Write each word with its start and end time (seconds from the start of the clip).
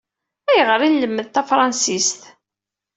Ayɣer 0.49 0.81
i 0.87 0.89
nlemmed 0.89 1.27
tafransist? 1.29 2.21